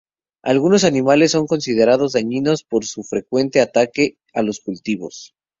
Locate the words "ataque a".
3.61-4.41